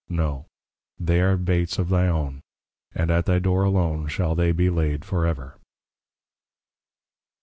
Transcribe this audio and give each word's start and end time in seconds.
_No, 0.15 0.47
they 0.99 1.21
are 1.21 1.37
Baits 1.37 1.77
of 1.77 1.89
thy 1.89 2.07
own; 2.07 2.41
and 2.95 3.11
at 3.11 3.27
thy 3.27 3.37
Door 3.37 3.65
alone 3.65 4.07
shall 4.07 4.33
they 4.33 4.51
be 4.51 4.71
laid 4.71 5.05
for 5.05 5.27
ever. 5.27 5.59